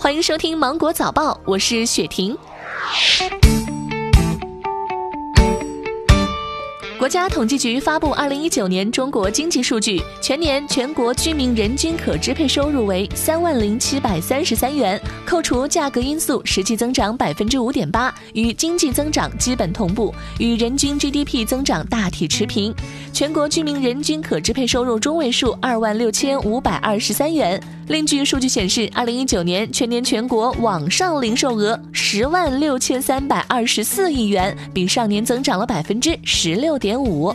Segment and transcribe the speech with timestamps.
[0.00, 2.38] 欢迎收听《芒果早报》，我是雪婷。
[6.96, 22.72] 国家统计局发布二零一九年中国经济数据，全年全国居民人均可支配收入为三万零七百三十三元，扣除价格因素，实际增长百分之五点八，与经济增长基本同步，与人均 GDP 增长大体持平。
[23.12, 27.60] 全国居民人均可支配收入中位数二万六千五百二十三元。
[27.88, 37.34] 另据数据显示，二零一九年全年全国网上零售额十万六千三百二十四亿元，比上年增长了百分之十六点五。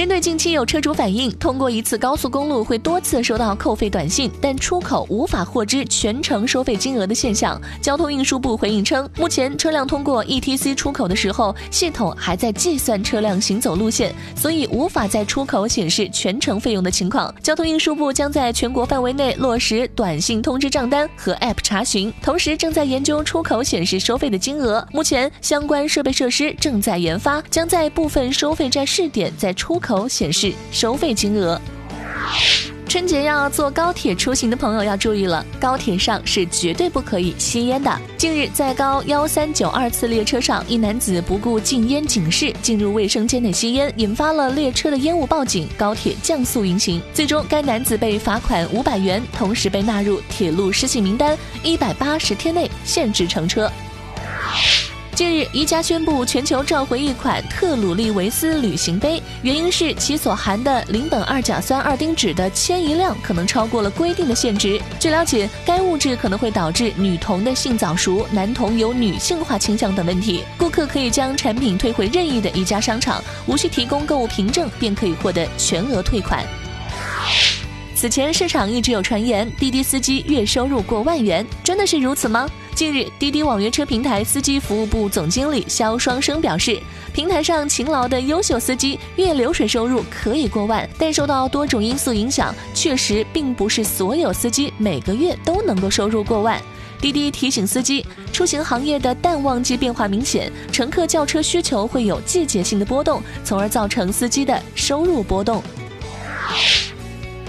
[0.00, 17.34] 针对近期有车主反映，通过一次高速公路会多次收到扣费短信，但出口无法获知全程收费金额的现象，交通运输部回应称，目前车辆通过 ETC 出口的时候，系统还在计算车辆行走路线，所以无法在出口显示全程费用的情况。
[17.42, 24.82] 交通运输部将在全国范围内落实短信通知账单和 App 查询，同时正在研究出口显示收费的金额。
[24.94, 29.89] 目前相关设备设施正在研发，将在部分收费站试点在出口。
[29.90, 31.60] 口显示收费金额。
[32.86, 38.00] 春节要坐高铁出行的朋友要注意了，高铁上是绝对不可以吸烟的。
[38.16, 47.00] 近日，在高幺三九二次列车上，一男子不顾禁烟警示，进入卫生间内吸烟，引发了列车的烟雾报警，高铁降速运行。
[47.12, 53.70] 最终，该男子被罚款五百元，同时被纳入铁路失信名单，一百八十天内限制乘车。
[55.20, 64.80] 近日，宜家宣布全球召回一款特鲁利维斯旅行杯，原因是其所含的邻苯二甲酸二丁酯的迁移量可能超过了规定的限值。
[64.98, 70.42] 据了解，该物质可能会导致女童的性早熟、男童有女性化倾向等问题。
[70.56, 76.42] 顾客可以将产品退回任意的宜家商场，无需提供购物凭证，便可以获得全额退款。
[78.00, 82.48] 此前市场一直有传言，滴滴司机月收入过万元，真的是如此吗？
[82.74, 86.80] 近日，滴滴网约车平台司机服务部总经理肖双生表示，
[87.12, 96.58] 平台上勤劳的优秀司机月流水收入可以过万，但受到多种因素影响，确实并不是所有司机每个月都能够收入过万。
[97.02, 105.62] 滴滴提醒司机，出行行业的淡旺季变化明显，乘客叫车需求会有季节性的波动，从而造成司机的收入波动。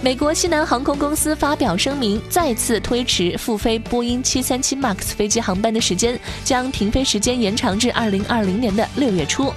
[0.04, 9.54] 美国西南航空公司发表声明，再次推迟复飞波音737 MAX 飞机航班的时间，将停飞时间延长至2020年的六月初。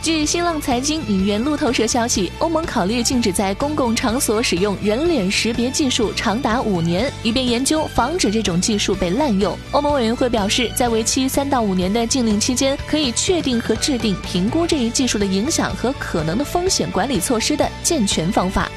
[0.00, 9.54] 据新浪财经引援路透社消息，欧盟考虑禁止在公共场所使用人脸识别技术长达五年，以便研究防止这种技术被滥用。
[9.72, 18.70] 欧盟委员会表示，在为期三到五年的禁令期间，可以确定和制定评估这一技术的影响和可能的风险管理措施的健全方法。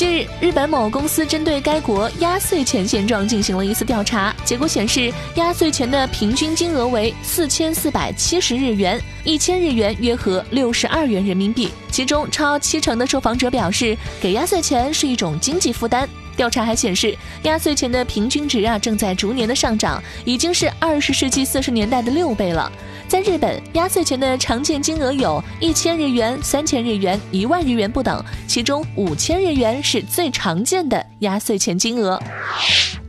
[0.00, 11.68] 近日，日本某公司针对该国压岁钱现状进行了一次调查，结果显示，压岁钱的平均金额为四千四百七十日元，一千日元约合六十二元人民币。
[11.90, 16.08] 其中，超七成的受访者表示，给压岁钱是一种经济负担。
[16.40, 22.72] 调查还显示，压岁钱的平均值啊正在逐年的上涨，已经是二十世纪四十年代的六倍了。
[23.06, 32.18] 在日本，压岁钱的常见金额有一千日元、三千日元、一万日元不等，其中五千日元是最常见的压岁钱金额。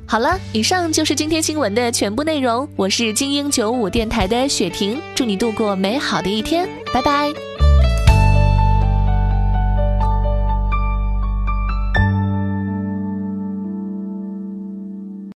[0.06, 2.68] 好了，以上就是今天新闻的全部内容。
[2.76, 7.51] 我是精英九五电台的雪婷，祝你度过美好的一天，拜拜。